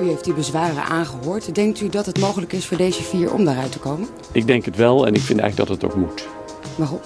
[0.00, 1.54] U heeft die bezwaren aangehoord.
[1.54, 4.08] Denkt u dat het mogelijk is voor deze vier om daaruit te komen?
[4.32, 6.28] Ik denk het wel en ik vind eigenlijk dat het ook moet.
[6.76, 7.00] Waarom?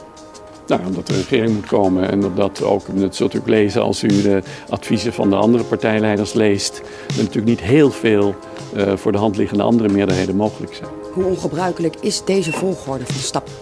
[0.66, 3.82] Nou, omdat er een regering moet komen en dat ook, dat zult u ook lezen
[3.82, 8.34] als u de adviezen van de andere partijleiders leest, er natuurlijk niet heel veel
[8.76, 10.90] uh, voor de hand liggende andere meerderheden mogelijk zijn.
[11.12, 13.52] Hoe ongebruikelijk is deze volgorde van stappen?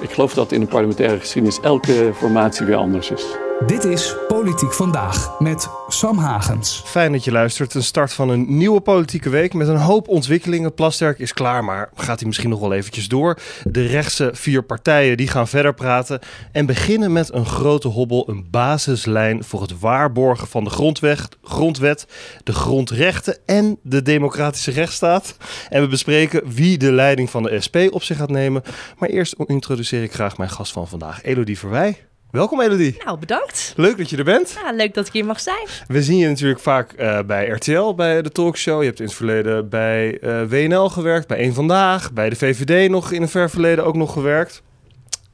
[0.00, 3.26] Ik geloof dat in de parlementaire geschiedenis elke formatie weer anders is.
[3.66, 6.82] Dit is Politiek Vandaag met Sam Hagens.
[6.84, 7.74] Fijn dat je luistert.
[7.74, 10.74] Een start van een nieuwe politieke week met een hoop ontwikkelingen.
[10.74, 13.38] Plasterk is klaar, maar gaat hij misschien nog wel eventjes door.
[13.62, 16.20] De rechtse vier partijen die gaan verder praten
[16.52, 22.06] en beginnen met een grote hobbel, een basislijn voor het waarborgen van de grondwet, grondwet,
[22.42, 25.36] de grondrechten en de democratische rechtsstaat.
[25.68, 28.62] En we bespreken wie de leiding van de SP op zich gaat nemen.
[28.98, 31.98] Maar eerst introduceer ik graag mijn gast van vandaag, Elodie Verwij.
[32.34, 32.96] Welkom Elodie.
[33.04, 33.72] Nou, bedankt.
[33.76, 34.56] Leuk dat je er bent.
[34.62, 35.66] Ja, leuk dat ik hier mag zijn.
[35.86, 38.80] We zien je natuurlijk vaak uh, bij RTL, bij de talkshow.
[38.80, 42.36] Je hebt in het verleden bij uh, eh, WNL gewerkt, bij Eén Vandaag, bij de
[42.36, 44.62] VVD nog in een ver verleden ook nog gewerkt.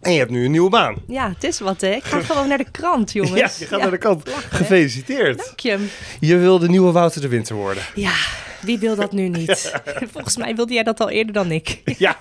[0.01, 0.97] En je hebt nu een nieuwe baan.
[1.07, 1.91] Ja, het is wat hè.
[1.91, 3.41] Ik ga gewoon naar de krant, jongens.
[3.41, 4.31] Ja, je gaat naar de krant.
[4.51, 5.39] Gefeliciteerd.
[5.39, 5.87] Dank je.
[6.21, 7.83] Je wil de nieuwe Wouter de Winter worden.
[7.95, 8.15] Ja,
[8.63, 9.81] wie wil dat nu niet?
[10.13, 11.81] Volgens mij wilde jij dat al eerder dan ik.
[11.99, 12.17] Ja.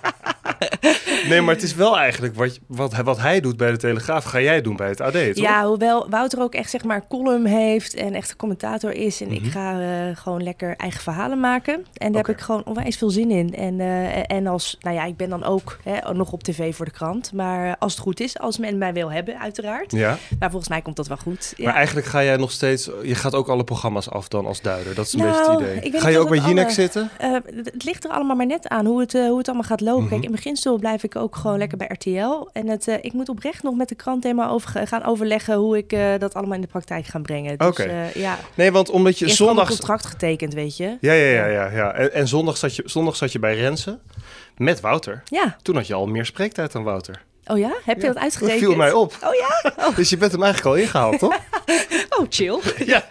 [1.28, 4.42] Nee, maar het is wel eigenlijk wat, wat, wat hij doet bij de Telegraaf, ga
[4.42, 5.34] jij doen bij het AD, toch?
[5.34, 9.22] Ja, hoewel Wouter ook echt zeg maar column heeft en echt een commentator is.
[9.22, 9.50] En ik mhm.
[9.50, 11.86] ga uh, gewoon lekker eigen verhalen maken.
[11.94, 13.56] En daar heb ik gewoon onwijs veel zin in.
[13.56, 16.86] En, uh, en als, nou ja, ik ben dan ook hè, nog op tv voor
[16.86, 17.34] de krant.
[17.34, 19.92] Maar als het goed is, als men mij wil hebben, uiteraard.
[19.92, 20.18] Ja.
[20.40, 21.54] Maar volgens mij komt dat wel goed.
[21.58, 24.96] Maar eigenlijk ga jij nog steeds, je gaat ook alle programma's af dan als duider.
[24.96, 26.02] Dat is een beetje het nou, idee.
[26.02, 27.10] Ga je ook bij Jinek zitten?
[27.22, 30.02] Uh, het ligt er allemaal maar net aan hoe het, hoe het allemaal gaat lopen.
[30.02, 30.10] Mhm.
[30.10, 32.48] Kijk, in beginsel blijf ik ook gewoon lekker bij RTL.
[32.54, 35.78] En het, uh, ik moet oprecht nog met de krant helemaal over gaan overleggen hoe
[35.78, 37.58] ik dat allemaal in de praktijk ga brengen.
[37.58, 37.82] Dus, Oké.
[37.82, 38.12] Okay.
[38.14, 38.38] Ja.
[38.56, 39.70] Nee, want omdat je zondag...
[39.70, 40.98] een contract getekend, weet je.
[41.02, 41.46] Ja, ja, ja.
[41.46, 41.94] ja, ja.
[41.94, 44.00] En, en, zondag, zat je, zondag zat je bij Rensen
[44.58, 45.22] met Wouter.
[45.26, 45.56] Ja.
[45.62, 47.22] Toen had je al meer spreektijd dan Wouter.
[47.52, 47.74] Oh ja?
[47.84, 48.60] Heb je dat uitgerekend?
[48.60, 49.18] Dat viel mij op.
[49.24, 49.48] Oh ja?
[49.88, 49.96] Oh.
[49.96, 51.40] Dus je bent hem eigenlijk al ingehaald, toch?
[52.20, 52.60] oh, chill.
[52.86, 53.08] ja.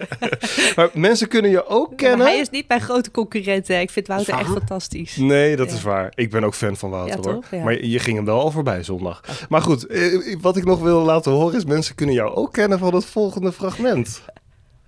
[0.77, 2.27] Maar mensen kunnen je ook kennen.
[2.27, 3.81] hij is niet bij grote concurrenten.
[3.81, 5.17] Ik vind Wouter echt fantastisch.
[5.17, 6.13] Nee, dat is waar.
[6.15, 7.45] Ik ben ook fan van Wouter, hoor.
[7.65, 9.21] Maar je ging hem wel al voorbij zondag.
[9.49, 11.65] Maar goed, eh, wat ik nog wil laten horen is...
[11.65, 14.23] mensen kunnen jou ook kennen van het volgende fragment.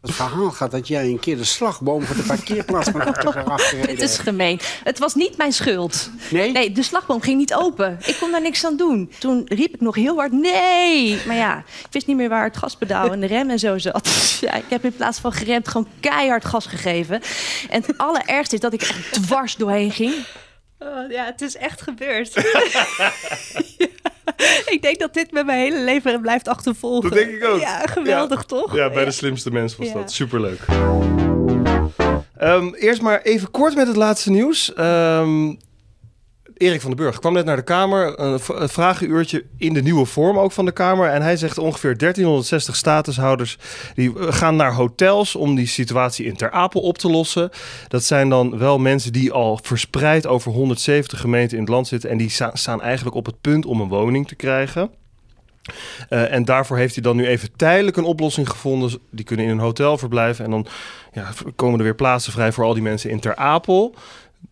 [0.01, 3.07] Het verhaal gaat dat jij een keer de slagboom voor de parkeerplaats met
[3.91, 4.61] Het is gemeen.
[4.85, 6.11] Het was niet mijn schuld.
[6.31, 6.53] Nee?
[6.53, 7.99] Nee, de slagboom ging niet open.
[8.05, 9.13] Ik kon daar niks aan doen.
[9.19, 11.21] Toen riep ik nog heel hard nee.
[11.27, 14.09] Maar ja, ik wist niet meer waar het gaspedaal en de rem en zo zat.
[14.41, 17.23] Ja, ik heb in plaats van geremd gewoon keihard gas gegeven.
[17.71, 20.15] En het allerergste is dat ik echt dwars doorheen ging.
[20.79, 22.35] Oh, ja, het is echt gebeurd.
[24.75, 27.11] ik denk dat dit met mijn hele leven blijft achtervolgen.
[27.11, 27.61] Dat denk ik ook.
[27.61, 28.77] Ja, geweldig toch?
[28.77, 30.13] Ja, bij de slimste mens was dat.
[30.13, 30.61] Superleuk.
[32.43, 34.73] Um, eerst maar even kort met het laatste nieuws.
[34.79, 35.59] Um,
[36.61, 38.21] Erik van den Burg kwam net naar de Kamer.
[38.21, 41.09] Een vragenuurtje in de nieuwe vorm ook van de Kamer.
[41.09, 43.59] En hij zegt ongeveer 1360 statushouders
[43.95, 47.51] die eh, gaan naar hotels om die situatie in Ter Apel op te lossen.
[47.89, 52.11] Dat zijn dan wel mensen die al verspreid over 170 gemeenten in het land zitten.
[52.11, 54.91] En die staan eigenlijk op het punt om een woning te krijgen.
[56.11, 58.99] Uh, en daarvoor heeft hij dan nu even tijdelijk een oplossing gevonden.
[59.11, 60.45] Die kunnen in een hotel verblijven.
[60.45, 60.67] En dan
[61.13, 63.95] ja, komen er weer plaatsen vrij voor al die mensen in Ter Apel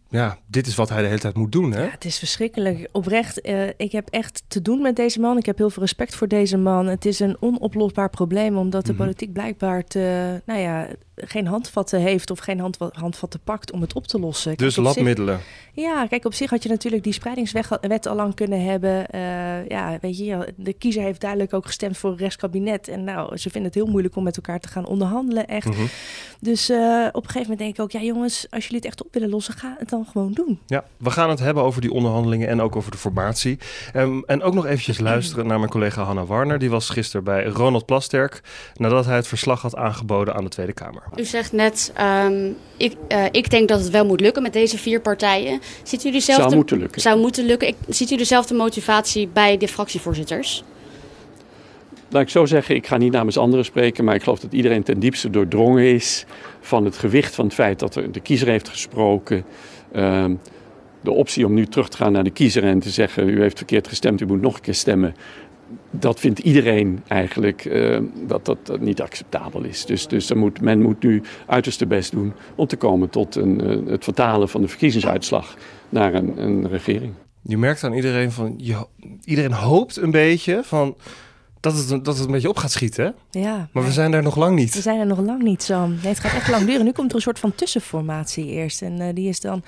[0.09, 1.73] ja, dit is wat hij de hele tijd moet doen.
[1.73, 1.83] Hè?
[1.83, 2.89] Ja, het is verschrikkelijk.
[2.93, 5.39] Oprecht, uh, ik heb echt te doen met deze man.
[5.39, 6.87] Ik heb heel veel respect voor deze man.
[6.87, 9.03] Het is een onoplosbaar probleem, omdat de mhm.
[9.03, 10.89] politiek blijkbaar te, nou ja,
[11.25, 14.57] geen handvatten heeft of geen handvatten pakt om het op te lossen.
[14.57, 15.41] Dus labmiddelen.
[15.73, 19.07] Ja, kijk, op zich had je natuurlijk die spreidingswet al lang kunnen hebben.
[19.15, 22.89] Uh, ja, weet je, de kiezer heeft duidelijk ook gestemd voor een rechtskabinet.
[22.89, 25.67] En nou, ze vinden het heel moeilijk om met elkaar te gaan onderhandelen, echt.
[25.67, 25.87] Mhm.
[26.41, 29.05] Dus uh, op een gegeven moment denk ik ook, ja jongens, als jullie het echt
[29.05, 30.59] op willen lossen, ga het dan gewoon doen.
[30.67, 33.59] Ja, we gaan het hebben over die onderhandelingen en ook over de formatie.
[33.95, 36.59] Um, en ook nog eventjes luisteren naar mijn collega Hanna Warner.
[36.59, 38.43] Die was gisteren bij Ronald Plasterk,
[38.75, 41.03] nadat hij het verslag had aangeboden aan de Tweede Kamer.
[41.17, 41.93] U zegt net,
[42.25, 45.61] um, ik, uh, ik denk dat het wel moet lukken met deze vier partijen.
[45.83, 47.01] Ziet u dezelfde, zou moeten lukken.
[47.01, 47.69] Zou moeten lukken.
[47.69, 50.65] Ik, ziet u dezelfde motivatie bij de fractievoorzitters?
[52.11, 54.83] Laat ik zo zeggen, ik ga niet namens anderen spreken, maar ik geloof dat iedereen
[54.83, 56.25] ten diepste doordrongen is
[56.61, 59.45] van het gewicht van het feit dat er de kiezer heeft gesproken.
[59.93, 60.25] Uh,
[61.01, 63.57] de optie om nu terug te gaan naar de kiezer en te zeggen: U heeft
[63.57, 65.15] verkeerd gestemd, u moet nog een keer stemmen
[65.91, 69.85] dat vindt iedereen eigenlijk uh, dat dat niet acceptabel is.
[69.85, 73.91] Dus, dus moet, men moet nu uiterste best doen om te komen tot een, uh,
[73.91, 75.57] het vertalen van de verkiezingsuitslag
[75.89, 77.13] naar een, een regering.
[77.43, 78.61] Je merkt aan iedereen van,
[79.25, 80.97] iedereen hoopt een beetje van
[81.75, 83.05] dat het, dat het een beetje op gaat schieten.
[83.31, 83.41] Hè?
[83.41, 83.69] Ja.
[83.73, 84.73] Maar we zijn daar nog lang We niet.
[84.73, 85.91] zijn er nog lang niet, Sam.
[85.91, 86.85] Nee, het gaat echt lang duren.
[86.85, 88.83] Nu komt er een soort van tussenformatie eerst.
[88.83, 89.63] En eh, die is dan,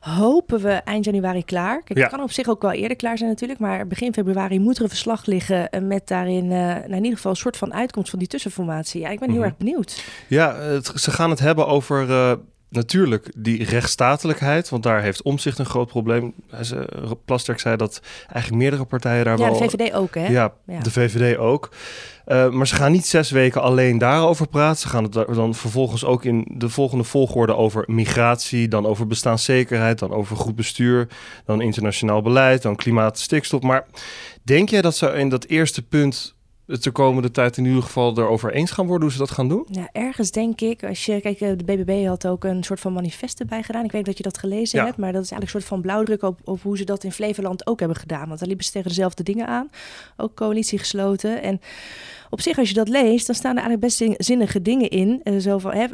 [0.00, 1.82] hopen we, eind januari klaar.
[1.82, 2.04] Kijk, Ja.
[2.04, 3.60] het kan op zich ook wel eerder klaar zijn natuurlijk.
[3.60, 7.12] Maar begin februari moet er een verslag liggen eh, met daarin eh, nou, in ieder
[7.16, 9.00] geval een soort van uitkomst van die tussenformatie.
[9.00, 9.48] Ja, ik ben heel Mhm.
[9.48, 10.04] erg benieuwd.
[10.28, 12.32] Ja, het- ze gaan het hebben over eh,
[12.72, 14.68] natuurlijk die rechtsstatelijkheid.
[14.68, 16.34] Want daar heeft Omzicht een groot probleem.
[17.24, 19.58] Plasterk zei dat eigenlijk meerdere partijen daar Ja, wel...
[19.58, 20.26] de VVD ook, hè?
[20.26, 20.80] Ja, Ja.
[20.80, 21.70] de VVD ook.
[22.24, 24.80] Eh, maar ze gaan niet zes weken alleen daarover praten.
[24.80, 29.98] Ze gaan het dan vervolgens ook in de volgende volgorde over migratie, dan over bestaanszekerheid,
[29.98, 31.08] dan over goed bestuur,
[31.44, 33.62] dan internationaal beleid, dan klimaat, stikstof.
[33.62, 33.86] Maar
[34.42, 36.34] denk jij dat ze in dat eerste punt
[36.72, 39.48] het de komende tijd in ieder geval erover eens gaan worden hoe ze dat gaan
[39.48, 39.66] doen?
[39.70, 42.92] Ja, ergens denk ik, als je, kijk, eh, de BBB had ook een soort van
[42.92, 43.84] manifest erbij gedaan.
[43.84, 44.84] Ik weet dat je dat gelezen Ja.
[44.84, 47.12] hebt, maar dat is eigenlijk een soort van blauwdruk op, op hoe ze dat in
[47.12, 48.26] Flevoland ook hebben gedaan.
[48.26, 49.70] Want daar liepen ze tegen dezelfde dingen aan.
[50.16, 51.42] Ook coalitie gesloten.
[51.42, 51.60] En
[52.30, 55.20] op zich, als je dat leest, dan staan er eigenlijk best zin- zinnige dingen in.
[55.22, 55.86] Eh, zo van, hè,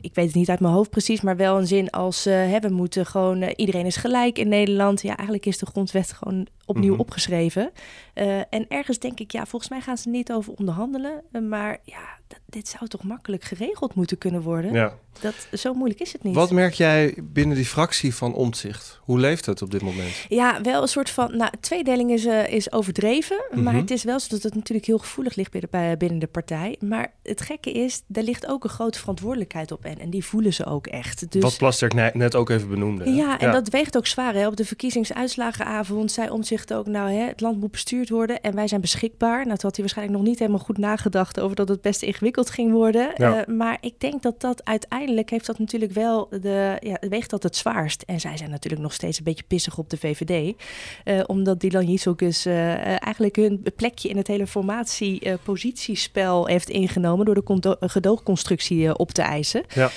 [0.00, 2.58] ik weet het niet uit mijn hoofd precies, maar wel een zin als eh, hè,
[2.60, 5.02] we moeten gewoon, iedereen is gelijk in Nederland.
[5.02, 7.00] Ja, eigenlijk is de grondwet gewoon opnieuw Mhm.
[7.00, 7.70] opgeschreven.
[8.14, 11.22] Eh, en ergens denk ik, ja, volgens mij gaan ze niet over onderhandelen.
[11.32, 14.72] eh, maar ja, dit zou toch makkelijk geregeld moeten kunnen worden?
[14.72, 14.94] Ja.
[15.20, 16.34] Dat, zo moeilijk is het niet.
[16.34, 19.00] Wat merk jij binnen die fractie van Omtzigt?
[19.02, 20.26] Hoe leeft het op dit moment?
[20.28, 21.36] Ja, wel een soort van.
[21.36, 23.36] Nou, tweedeling is, eh, is overdreven.
[23.50, 23.76] Maar Mhm.
[23.76, 26.76] het is wel zo dat het natuurlijk heel gevoelig ligt binnen, bij, binnen de partij.
[26.80, 29.84] Maar het gekke is, daar ligt ook een grote verantwoordelijkheid op.
[29.84, 31.32] En, en die voelen ze ook echt.
[31.32, 33.10] Dus, Wat Plasterk ne- net ook even benoemde.
[33.10, 34.34] Ja, en dat weegt ook zwaar.
[34.34, 34.46] Hè?
[34.46, 36.86] Op de verkiezingsuitslagenavond zei Omtzigt ook...
[36.86, 39.36] nou, hè, het land moet bestuurd worden en wij zijn beschikbaar.
[39.36, 41.40] Nou, toen had hij waarschijnlijk nog niet helemaal goed nagedacht...
[41.40, 43.12] over dat het best ingewikkeld ging worden.
[43.16, 43.36] Ja.
[43.36, 46.28] Eh, maar ik denk dat dat uiteindelijk heeft dat natuurlijk wel...
[46.40, 48.02] De, ja, weegt dat het zwaarst.
[48.02, 50.54] En zij zijn natuurlijk nog steeds een beetje pissig op de VVD.
[51.04, 54.08] eh, omdat Dylan Jezelkus eh eh, eigenlijk hun plekje...
[54.08, 57.24] in het hele formatie-positiespel heeft ingenomen...
[57.24, 59.62] door de gedoogconstructie op te eisen.
[59.74, 59.90] Ja.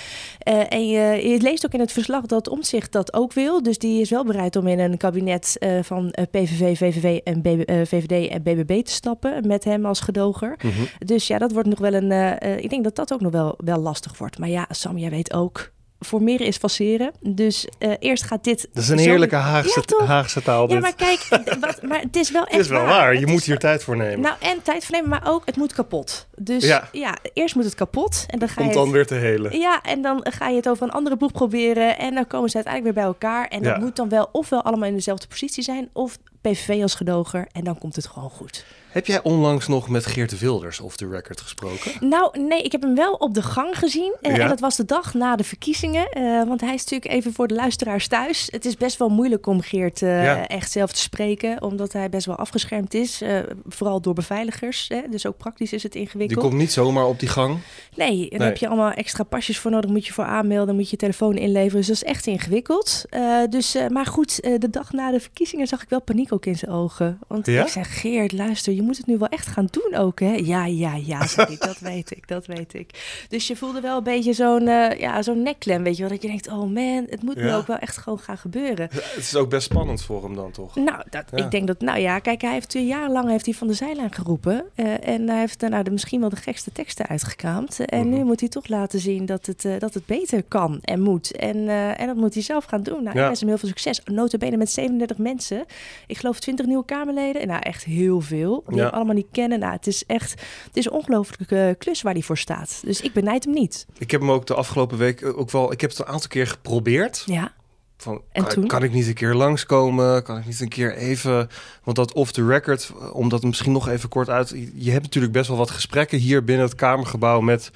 [0.69, 3.63] En je, je leest ook in het verslag dat Omtzigt dat ook wil.
[3.63, 7.59] Dus die is wel bereid om in een kabinet van eh, PVV, VVV en BB,
[7.61, 9.47] eh, VVD en BBB te stappen.
[9.47, 10.55] Met hem als gedoger.
[10.61, 10.71] Mhm.
[10.99, 12.11] Dus ja, dat wordt nog wel een.
[12.11, 14.37] eh, eh, ik denk dat dat ook nog wel, wel lastig wordt.
[14.39, 15.71] Maar ja, Sam, jij weet ook.
[15.99, 17.11] Formeren is faceren.
[17.21, 17.67] Dus
[17.99, 18.67] eerst gaat dit.
[18.73, 20.05] Dat is een heerlijke Haagse, Ja?
[20.05, 20.69] Haagse taal.
[20.71, 21.27] Ja, maar kijk,
[21.61, 22.51] wat, maar het is wel echt.
[22.51, 23.13] het is wel waar.
[23.13, 24.19] Je Het moet hier tijd voor nemen.
[24.19, 26.27] Nou, en tijd vernemen, maar ook het moet kapot.
[26.35, 26.89] Dus Ja.
[26.91, 28.23] ja, eerst moet het kapot.
[28.27, 29.59] En dan ga Komt je dan het- weer te helen.
[29.59, 31.97] ja, en dan ga je het over een andere boeg proberen.
[31.97, 33.47] En dan komen ze uiteindelijk weer bij elkaar.
[33.47, 33.79] En dat Ja.
[33.79, 35.89] moet dan wel ofwel allemaal in dezelfde positie zijn.
[35.93, 36.17] Of
[36.51, 37.47] PVV als gedoger.
[37.51, 38.65] En dan komt het gewoon goed.
[38.87, 41.91] Heb jij onlangs nog met Geert Wilders off the record gesproken?
[42.09, 44.15] Nou, nee, ik heb hem wel op de gang gezien.
[44.21, 44.41] Eh, Ja.
[44.43, 46.09] En dat was de dag na de verkiezingen.
[46.11, 48.47] Eh, want hij is natuurlijk even voor de luisteraars thuis.
[48.51, 50.47] Het is best wel moeilijk om Geert eh, Ja.
[50.47, 51.61] echt zelf te spreken.
[51.61, 53.21] Omdat hij best wel afgeschermd is.
[53.67, 54.85] vooral door beveiligers.
[54.87, 55.01] Hè?
[55.09, 56.39] Dus ook praktisch is het Die ingewikkeld.
[56.39, 57.57] komt niet zomaar op die gang.
[57.95, 58.47] Nee, daar Nee.
[58.47, 59.89] heb je allemaal extra pasjes voor nodig.
[59.89, 61.77] Moet je voor aanmelden, moet je je telefoon inleveren.
[61.77, 63.05] Dus dat is echt ingewikkeld.
[63.49, 66.71] Dus, maar goed, de dag na de verkiezingen zag ik wel paniek ook in zijn
[66.71, 67.19] ogen.
[67.27, 67.61] Want Ja?
[67.61, 70.33] ik zeg, Geert, luister, je moet het nu wel echt gaan doen ook, hè?
[70.33, 73.23] Ja, ja, ja, zei ik, dat weet ik, dat weet ik.
[73.29, 76.11] Dus je voelde wel een beetje zo'n eh, ja, zo'n nekklem, weet je wel.
[76.11, 78.87] Dat je denkt, oh man, het moet nu ook wel echt gewoon gaan gebeuren.
[78.91, 80.75] Het is ook best spannend voor hem dan toch?
[80.75, 83.53] Nou, dat, ik denk dat, nou ja, kijk, hij heeft twee jaar lang heeft hij
[83.53, 84.65] van de zijlijn geroepen.
[84.75, 87.79] eh, en hij heeft daarna de, misschien wel de gekste teksten uitgekraamd.
[87.79, 88.17] Eh, en Mhm.
[88.17, 91.31] nu moet hij toch laten zien dat het, eh, dat het beter kan en moet.
[91.35, 93.03] En, en dat moet hij zelf gaan doen.
[93.03, 93.21] Nou, Ja.
[93.21, 94.01] ik wens hem heel veel succes.
[94.05, 95.65] Notabene met 37 mensen.
[96.07, 97.47] Ik geloof 20 nieuwe Kamerleden.
[97.47, 98.63] Nou, echt heel veel.
[98.67, 98.87] Die Ja.
[98.87, 99.59] allemaal niet kennen.
[99.59, 100.31] Nou, het is echt,
[100.65, 102.81] het is een ongelooflijke klus waar hij voor staat.
[102.85, 103.85] Dus ik benijd hem niet.
[103.97, 105.71] Ik heb hem ook de afgelopen week ook wel...
[105.71, 107.23] Ik heb het een aantal keer geprobeerd.
[107.25, 107.51] Ja,
[107.97, 108.67] Van, En kan, toen?
[108.67, 110.23] kan ik niet een keer langskomen?
[110.23, 111.49] Kan ik niet een keer even...
[111.83, 114.49] Want dat off the record, om dat misschien nog even kort uit...
[114.75, 117.39] Je hebt natuurlijk best wel wat gesprekken hier binnen het Kamergebouw...
[117.41, 117.71] met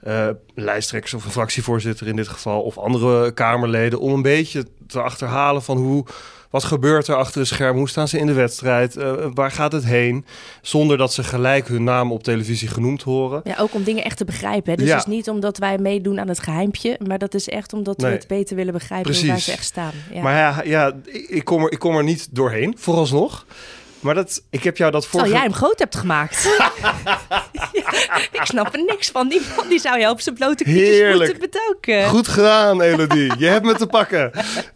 [0.00, 2.62] eh, lijsttrekkers of een fractievoorzitter in dit geval...
[2.62, 4.00] of andere Kamerleden...
[4.00, 6.04] om een beetje te achterhalen van hoe...
[6.50, 7.76] Wat gebeurt er achter de scherm?
[7.76, 8.96] Hoe staan ze in de wedstrijd?
[8.96, 10.24] Eh, waar gaat het heen?
[10.62, 13.40] Zonder dat ze gelijk hun naam op televisie genoemd horen.
[13.44, 14.70] Ja, ook om dingen echt te begrijpen.
[14.70, 14.76] Hè?
[14.76, 14.96] Dus Ja.
[14.96, 18.10] het is niet omdat wij meedoen aan het geheimpje, maar dat is echt omdat Nee.
[18.10, 19.28] we het beter willen begrijpen Precies.
[19.28, 19.92] waar ze echt staan.
[20.12, 20.22] Ja.
[20.22, 23.46] Maar ja, ja ik, ik kom er, ik kom er niet doorheen, vooralsnog.
[24.00, 25.42] Maar dat, ik heb jou dat Terwijl vorige...
[25.42, 26.44] jij hem groot hebt gemaakt.
[28.32, 29.28] ik snap er niks van.
[29.28, 31.30] Die man die zou je op zijn blote knietjes Heerlijk.
[31.32, 32.08] moeten bedanken.
[32.08, 33.32] Goed gedaan, Elodie.
[33.38, 34.30] Je hebt me te pakken.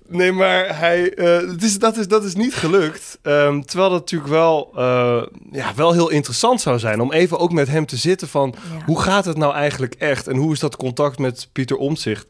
[0.09, 3.19] Nee, maar hij, eh, het is, dat, is, dat is niet gelukt.
[3.23, 7.01] Ehm, terwijl dat natuurlijk wel, eh, ja, wel heel interessant zou zijn...
[7.01, 8.55] om even ook met hem te zitten van...
[8.79, 8.85] Ja.
[8.85, 10.29] hoe gaat het nou eigenlijk echt?
[10.29, 12.27] En hoe is dat contact met Pieter Omtzigt?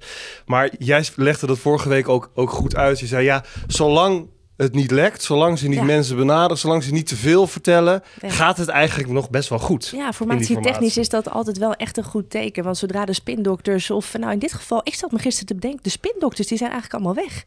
[0.46, 3.00] Maar jij legde dat vorige week ook, ook goed uit.
[3.00, 5.84] Je zei, ja, zolang het niet lekt, zolang ze niet Ja.
[5.84, 8.30] mensen benaderen, zolang ze niet te veel vertellen, Ja.
[8.30, 9.92] gaat het eigenlijk nog best wel goed.
[9.96, 12.64] Ja, formatietechnisch is dat altijd wel echt een goed teken.
[12.64, 15.82] Want zodra de spindokters, of nou in dit geval, ik zat me gisteren te bedenken,
[15.82, 17.44] de spindokters die zijn eigenlijk allemaal weg.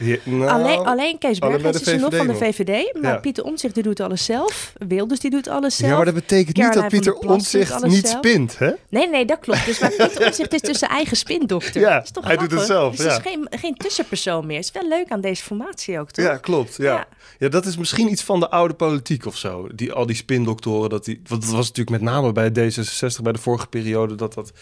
[0.00, 2.42] Ja, nou, alleen, alleen Kees Berghuis is er nog van de nog.
[2.42, 2.94] VVD.
[3.00, 3.18] Maar Ja.
[3.18, 4.72] Pieter Omtzigt die doet alles zelf.
[4.88, 5.90] Wilders die doet alles zelf.
[5.90, 8.16] Ja, maar dat betekent niet dat Pieter Omtzigt niet zelf.
[8.24, 8.70] spint, hè?
[8.88, 9.64] Nee, nee, dat klopt.
[9.66, 11.80] Dus maar Pieter Omtzigt is dus zijn eigen spindokter.
[11.80, 13.16] Ja, Dat is toch hij doet het zelf, Dus er ja.
[13.18, 14.56] is geen, geen tussenpersoon meer.
[14.56, 16.24] Het is wel leuk aan deze formatie ook, toch?
[16.24, 16.76] Ja, klopt.
[16.76, 16.84] Ja.
[16.94, 17.06] Ja.
[17.38, 17.48] Ja.
[17.48, 19.68] dat is misschien iets van de oude politiek of zo.
[19.74, 23.32] Die, al die spindoktoren, dat die, want dat was natuurlijk met name bij D66, bij
[23.32, 24.52] de vorige periode, dat dat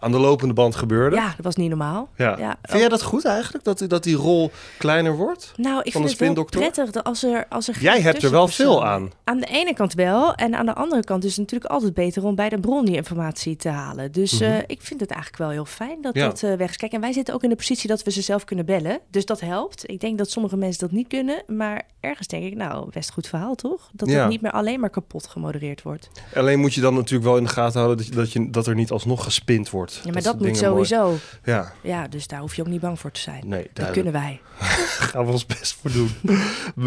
[0.00, 1.16] aan de lopende band gebeurde.
[1.16, 2.08] Ja, dat was niet normaal.
[2.16, 2.36] Ja.
[2.38, 2.56] Ja.
[2.62, 5.52] Vind jij dat goed eigenlijk, dat, dat die rol kleiner wordt?
[5.56, 8.00] Nou, ik van de vind het wel prettig dat als er, als er geen Jij
[8.00, 9.10] hebt er wel veel aan.
[9.24, 10.34] Aan de ene kant wel.
[10.34, 12.94] En aan de andere kant is het natuurlijk altijd beter om bij de bron die
[12.96, 14.12] informatie te halen.
[14.12, 16.22] Dus eh, ik vind het eigenlijk wel heel fijn dat Mhm.
[16.22, 16.28] Ja.
[16.30, 16.76] dat eh, weg is.
[16.76, 19.00] Kijk, en wij zitten ook in de positie dat we ze zelf kunnen bellen.
[19.10, 19.90] Dus dat helpt.
[19.90, 21.42] Ik denk dat sommige mensen dat niet kunnen.
[21.46, 23.90] Maar ergens denk ik, nou, best goed verhaal toch?
[23.92, 24.20] Dat Ja.
[24.20, 26.10] het niet meer alleen maar kapot gemodereerd wordt.
[26.34, 28.66] Alleen moet je dan natuurlijk wel in de gaten houden dat, je, dat, je, dat
[28.66, 29.87] er niet alsnog gespind wordt.
[30.04, 30.54] Ja, maar dat, moet mooi.
[30.54, 31.14] sowieso.
[31.44, 33.48] Ja, Ja, dus daar hoef je ook niet bang voor te zijn.
[33.48, 34.40] nee, dat kunnen wij.
[35.10, 36.10] gaan we ons best voor doen.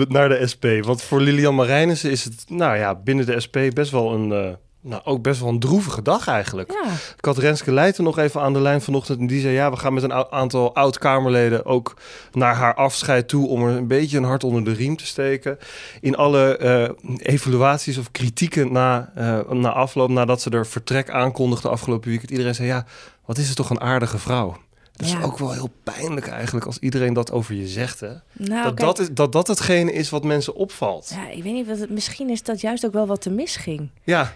[0.09, 0.65] Naar de SP.
[0.81, 4.53] Want voor Lilian Marijnissen is het, nou ja, binnen de SP best wel een, eh,
[4.81, 6.71] nou ook best wel een droevige dag eigenlijk.
[6.71, 9.19] Ja, Ik had Renske Leijten nog even aan de lijn vanochtend.
[9.19, 11.93] En die zei, ja, we gaan met een aantal oud-Kamerleden ook
[12.31, 13.47] naar haar afscheid toe...
[13.47, 15.57] om er een beetje een hart onder de riem te steken.
[16.01, 21.69] In alle eh, evaluaties of kritieken na, eh, na afloop, nadat ze er vertrek aankondigde
[21.69, 22.31] afgelopen weekend...
[22.31, 22.85] iedereen zei, ja,
[23.25, 24.57] wat is het toch een aardige vrouw.
[24.95, 28.07] Dat is ook wel heel pijnlijk eigenlijk als iedereen dat over je zegt, hè?
[28.31, 31.11] nou, dat, kijk, dat, is, dat dat hetgene is wat mensen opvalt.
[31.15, 33.89] Ja, ik weet niet, wat het, misschien is dat juist ook wel wat er misging.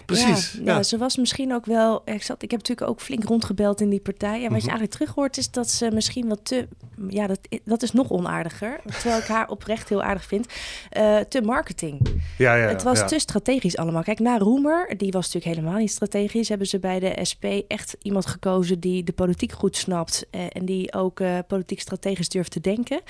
[0.05, 0.51] precies.
[0.53, 2.01] Ja, Ja, ja, ze was misschien ook wel.
[2.05, 4.35] Ik, zat, ik heb natuurlijk ook flink rondgebeld in die partij.
[4.35, 4.55] En wat Mhm.
[4.55, 6.67] je eigenlijk terug hoort, is dat ze misschien wat te.
[7.09, 8.79] Ja, dat, dat is nog onaardiger.
[8.85, 10.47] Terwijl ik haar oprecht heel aardig vind.
[10.89, 12.21] eh, te marketing.
[12.37, 14.03] ja, ja, het was te strategisch allemaal.
[14.03, 16.49] Kijk, na Roemer, die was natuurlijk helemaal niet strategisch.
[16.49, 20.25] Hebben ze bij de SP echt iemand gekozen die de politiek goed snapt.
[20.51, 23.01] En die ook eh, politiek strategisch durft te denken.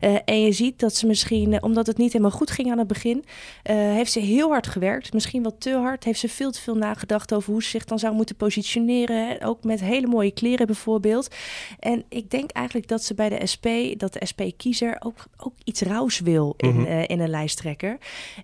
[0.00, 2.78] Eh, en je ziet dat ze misschien, eh, omdat het niet helemaal goed ging aan
[2.78, 3.24] het begin,
[3.62, 5.12] eh, heeft ze heel hard gewerkt.
[5.12, 6.04] Misschien wel te hard.
[6.04, 9.42] Heeft ze veel te veel nagedacht over hoe ze zich dan zou moeten positioneren.
[9.42, 11.28] Ook met hele mooie kleren bijvoorbeeld.
[11.78, 15.80] En ik denk eigenlijk dat ze bij de SP, dat de SP-kiezer ook, ook iets
[15.80, 16.84] rauws wil in, Mhm.
[16.86, 17.98] eh, in een lijsttrekker.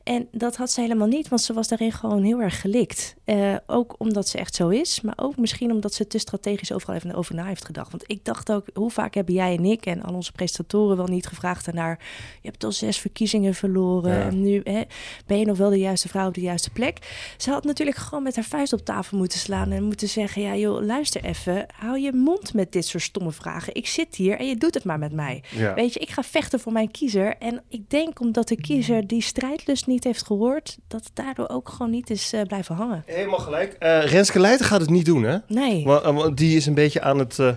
[0.04, 3.14] En dat had ze helemaal niet, want ze was daarin gewoon heel erg gelikt.
[3.30, 6.94] Eh, ook omdat ze echt zo is, maar ook misschien omdat ze te strategisch overal
[6.96, 7.90] even over na heeft gedacht.
[7.90, 11.06] Want ik dacht ook, hoe vaak hebben jij en ik en al onze presentatoren wel
[11.06, 11.98] niet gevraagd daarnaar...
[12.42, 14.22] je hebt al zes verkiezingen verloren Ja.
[14.22, 14.82] en nu hè,
[15.26, 16.98] ben je nog wel de juiste vrouw op de juiste plek.
[17.36, 20.42] Ze had natuurlijk gewoon met haar vuist op tafel moeten slaan en moeten zeggen...
[20.42, 23.74] ja joh, luister even, hou je mond met dit soort stomme vragen.
[23.74, 25.42] Ik zit hier en je doet het maar met mij.
[25.50, 25.74] Ja.
[25.74, 27.36] Weet je, ik ga vechten voor mijn kiezer.
[27.38, 31.68] En ik denk omdat de kiezer die strijdlust niet heeft gehoord, dat het daardoor ook
[31.68, 33.04] gewoon niet is eh, blijven hangen.
[33.20, 33.76] Helemaal gelijk.
[33.78, 35.36] Eh, Renske Leijten gaat het niet doen, hè?
[35.46, 35.84] Nee.
[35.84, 37.48] Want, eh, want die is een beetje aan het eh,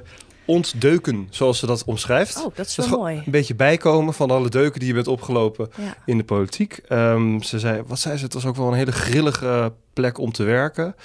[0.46, 2.38] ontdeuken, zoals ze dat omschrijft.
[2.46, 3.16] Oh, dat is Dat wel is mooi.
[3.26, 5.96] Een beetje bijkomen van alle deuken die je bent opgelopen Ja.
[6.06, 6.80] in de politiek.
[6.88, 8.24] Ehm, ze zei, wat zei ze?
[8.24, 10.96] Het was ook wel een hele grillige plek om te werken.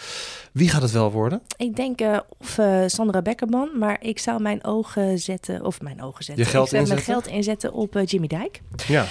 [0.59, 1.41] Wie gaat het wel worden?
[1.57, 6.03] Ik denk eh, of eh, Sandra Beckerman, maar ik zou mijn ogen zetten, of mijn
[6.03, 6.45] ogen zetten.
[6.45, 7.23] Je geld ik zou mijn inzetten?
[7.23, 8.61] geld inzetten op eh, Jimmy Dijk.
[8.87, 9.07] Ja,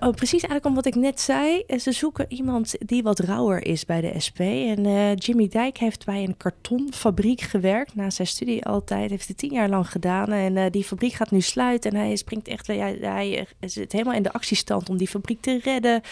[0.00, 1.64] oh, precies eigenlijk om wat ik net zei.
[1.80, 4.40] Ze zoeken iemand die wat rauwer is bij de SP.
[4.40, 7.94] En Jimmy Dijk heeft bij een kartonfabriek gewerkt.
[7.94, 9.10] Na zijn studie altijd.
[9.10, 10.32] Heeft hij tien jaar lang gedaan.
[10.32, 11.90] En die fabriek gaat nu sluiten.
[11.90, 12.66] En hij springt echt...
[12.66, 16.02] Hij eh, zit helemaal in de actiestand om die fabriek te redden.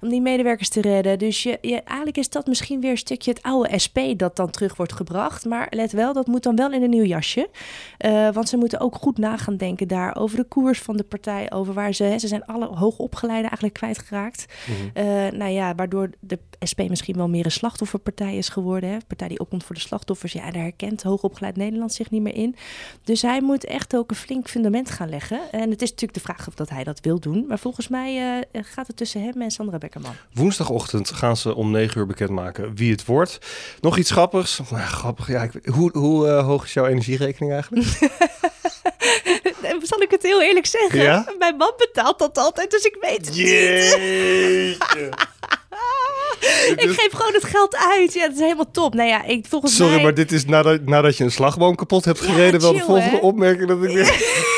[0.00, 1.18] Om die medewerkers te redden.
[1.18, 4.50] Dus je, je, eigenlijk is dat misschien weer een stukje het oude SP dat dan
[4.50, 5.44] terug wordt gebracht.
[5.44, 7.48] Maar let wel, dat moet dan wel in een nieuw jasje.
[7.98, 11.02] Eh, want ze moeten ook goed na gaan denken daar over de koers van de
[11.02, 11.52] partij.
[11.52, 12.04] Over waar ze...
[12.04, 14.44] Hè, ze zijn alle hoogopgeleiden eigenlijk kwijtgeraakt.
[14.94, 16.38] Eh, nou ja, waardoor de
[16.70, 18.90] SP misschien wel meer een slachtofferpartij is geworden.
[18.90, 18.96] Hè?
[19.06, 20.32] Partij die opkomt voor de slachtoffers.
[20.32, 22.56] Ja, daar herkent hoogopgeleid Nederland zich niet meer in.
[23.04, 25.40] Dus hij moet echt ook een flink fundament gaan leggen.
[25.52, 27.44] En het is natuurlijk de vraag of dat hij dat wil doen.
[27.48, 30.14] Maar volgens mij eh, gaat het tussen hem en Sandra Beckerman.
[30.32, 33.38] woensdagochtend gaan ze om 9 uur bekendmaken wie het wordt.
[33.80, 34.60] Nog iets grappigs.
[34.70, 35.28] Nou, grappig.
[35.28, 37.86] Ja, ik, hoe hoe eh, hoog is jouw energierekening eigenlijk?
[39.82, 41.02] Zal ik het heel eerlijk zeggen?
[41.02, 41.26] Ja?
[41.38, 43.36] Mijn man betaalt dat altijd, dus ik weet het niet.
[43.36, 45.12] Jeetje.
[46.76, 48.12] Ik geef gewoon het geld uit.
[48.12, 48.94] Ja, dat is helemaal top.
[48.94, 50.02] Nou ja, ik, volgens Sorry, mij...
[50.02, 52.60] maar dit is nadat, nadat je een slagboom kapot hebt Ja, gereden...
[52.60, 53.22] wel de volgende hè?
[53.22, 53.90] opmerking dat ik.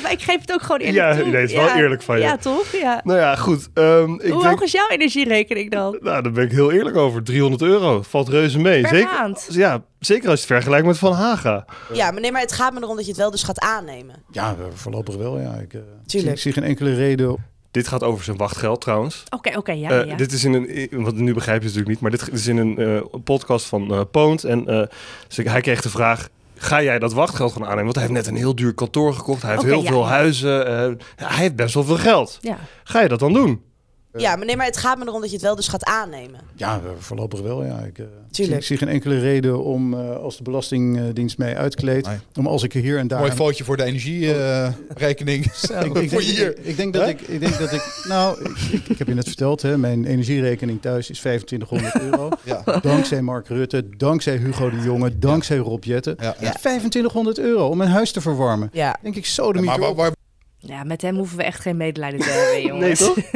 [0.00, 1.30] Ja, maar ik geef het ook gewoon Ja, eerlijk toe.
[1.32, 2.22] nee, het is wel eerlijk van je.
[2.22, 2.72] Ja, toch?
[2.72, 3.00] Ja.
[3.04, 3.68] Nou ja, goed.
[3.74, 5.98] ehm, ik Hoe denk, hoog is jouw energierekening dan?
[6.00, 7.22] nou, daar ben ik heel eerlijk over.
[7.22, 8.02] 300 euro.
[8.02, 8.80] Valt reuze mee.
[8.80, 9.46] Per zeker, maand?
[9.50, 11.64] Ja, zeker als je het vergelijkt met Van Haga.
[11.92, 14.14] Ja, maar nee, maar het gaat me erom dat je het wel dus gaat aannemen.
[14.30, 15.38] Ja, voorlopig wel.
[15.40, 15.54] Ja.
[15.54, 16.32] Ik, eh, Tuurlijk.
[16.34, 17.48] Ik zie geen enkele reden.
[17.70, 19.24] Dit gaat over zijn wachtgeld trouwens.
[19.30, 20.16] Oké, oké, ja, Eh, ja.
[20.16, 22.56] Dit is in een, want nu begrijp je het natuurlijk niet, maar dit is in
[22.56, 24.44] een eh, podcast van eh Poont.
[24.44, 24.82] En eh,
[25.28, 26.28] dus hij kreeg de vraag,
[26.62, 27.84] ga jij dat wachtgeld gaan aannemen?
[27.84, 30.08] Want hij heeft net een heel duur kantoor gekocht, hij heeft heel ja, veel ja.
[30.08, 32.38] huizen, eh, hij heeft best wel veel geld.
[32.40, 32.58] ja.
[32.84, 33.62] Ga je dat dan doen?
[34.16, 36.40] Ja, maar nee, maar het gaat me erom dat je het wel dus gaat aannemen.
[36.56, 37.64] Ja, voorlopig wel.
[37.64, 37.78] Ja.
[37.78, 38.60] Ik, eh, zie, Tuurlijk.
[38.60, 42.16] ik zie geen enkele reden om, eh, als de Belastingdienst mij uitkleedt, Nee.
[42.34, 43.20] om als ik hier en daar...
[43.20, 45.44] Mooi foutje voor de energierekening.
[45.46, 46.58] ik, ik, voor denk, hier.
[46.58, 48.50] ik, ik denk dat ik, ik denk dat ik, nou,
[48.88, 52.28] ik, heb je net verteld, hè, mijn energierekening thuis is 2500 euro.
[52.44, 52.62] Ja.
[52.82, 56.16] Dankzij Mark Rutte, dankzij Hugo de Jonge, dankzij Rob Jetten.
[56.20, 56.50] Ja, ja.
[56.50, 58.68] 2500 euro om mijn huis te verwarmen.
[58.72, 58.96] Ja.
[59.02, 60.12] Denk ik zo de Maar waar, waar,
[60.62, 63.00] ja, met hem hoeven we echt geen medelijden te hebben, jongens.
[63.00, 63.16] Nee, toch?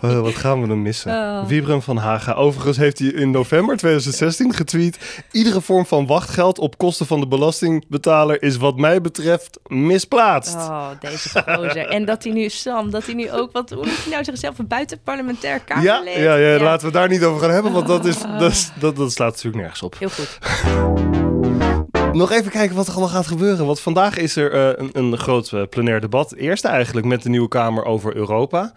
[0.00, 1.12] Eh, wat gaan we dan missen?
[1.12, 1.46] Oh.
[1.46, 2.32] Wiebren van Haga.
[2.32, 5.24] Overigens heeft hij in november 2016 getweet...
[5.32, 8.42] iedere vorm van wachtgeld op kosten van de belastingbetaler...
[8.42, 10.54] is wat mij betreft misplaatst.
[10.54, 11.86] Oh, deze gozer.
[11.88, 14.58] En dat hij nu, Sam, dat hij nu ook, wat, hoe noemt hij nou zichzelf,
[14.58, 16.16] een buitenparlementair Ja, kamerlid?
[16.16, 18.96] ja, ja, laten we daar niet over gaan hebben, want dat, is, dat, is- dat,
[18.96, 19.96] dat slaat natuurlijk nergens op.
[19.98, 20.38] Heel goed.
[22.16, 23.66] Nog even kijken wat er allemaal gaat gebeuren.
[23.66, 26.32] Want vandaag is er eh, een, een groot eh, plenair debat.
[26.34, 28.72] Eerste eigenlijk met de nieuwe Kamer over Europa.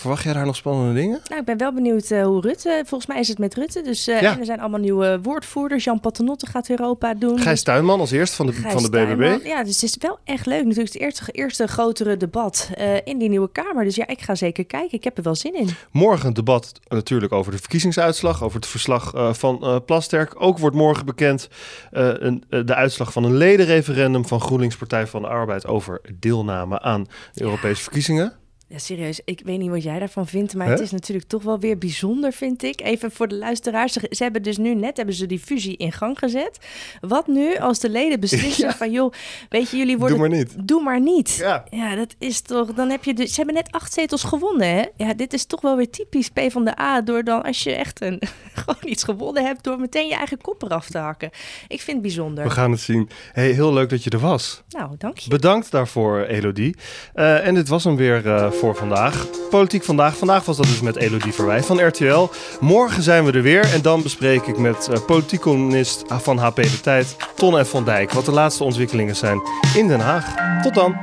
[0.00, 1.20] Verwacht jij daar nog spannende dingen?
[1.28, 3.82] Nou, ik ben wel benieuwd eh, hoe Rutte, volgens mij is het met Rutte.
[3.82, 4.32] Dus eh, Ja.
[4.32, 5.84] en er zijn allemaal nieuwe woordvoerders.
[5.84, 7.38] Jan Paternotte gaat Europa doen.
[7.38, 8.96] Gijs Tuinman als eerste van de, Gijs van de BBB.
[9.06, 9.40] Tuinman.
[9.44, 10.64] Ja, dus het is wel echt leuk.
[10.64, 13.84] Natuurlijk het eerste, eerste grotere debat eh, in die nieuwe Kamer.
[13.84, 14.98] Dus ja, ik ga zeker kijken.
[14.98, 15.68] Ik heb er wel zin in.
[15.90, 18.42] Morgen een debat natuurlijk over de verkiezingsuitslag.
[18.42, 20.42] Over het verslag van Plasterk.
[20.42, 21.48] Ook wordt morgen bekend
[21.90, 25.66] een, de uitslag van een ledenreferendum van GroenLinks Partij van de Arbeid.
[25.66, 28.38] Over deelname aan de Europese verkiezingen.
[28.72, 29.20] Ja, serieus.
[29.24, 30.72] Ik weet niet wat jij daarvan vindt, maar Hè?
[30.72, 32.80] het is natuurlijk toch wel weer bijzonder, vind ik.
[32.80, 33.92] Even voor de luisteraars.
[33.92, 36.58] Ze, ze hebben dus nu net hebben ze die fusie in gang gezet.
[37.00, 38.74] Wat nu als de leden beslissen Ja.
[38.76, 39.12] van, joh,
[39.48, 40.18] weet je, jullie worden...
[40.18, 40.54] Doe maar niet.
[40.68, 41.36] Doe maar niet.
[41.36, 41.64] Ja.
[41.70, 42.74] Ja, dat is toch.
[42.74, 43.28] Dan heb je dus.
[43.30, 44.82] Ze hebben net acht zetels gewonnen, hè?
[44.96, 47.00] Ja, dit is toch wel weer typisch P van de A.
[47.00, 48.22] Door dan, als je echt een,
[48.64, 51.30] gewoon iets gewonnen hebt, door meteen je eigen kop eraf te hakken.
[51.68, 52.44] Ik vind het bijzonder.
[52.44, 53.08] We gaan het zien.
[53.32, 54.62] Hey, heel leuk dat je er was.
[54.68, 55.30] Nou, dank je.
[55.30, 56.76] Bedankt daarvoor, Elodie.
[57.14, 59.26] Eh, en dit was hem weer eh, voor vandaag.
[59.50, 60.16] Politiek vandaag.
[60.16, 62.28] Vandaag was dat dus met Elodie Verwij van RTL.
[62.60, 63.72] Morgen zijn we er weer.
[63.72, 67.68] En dan bespreek ik met eh politiek columnist van HP De Tijd, Ton F.
[67.68, 69.40] van Dijk, wat de laatste ontwikkelingen zijn
[69.76, 70.34] in Den Haag.
[70.62, 70.96] Tot dan.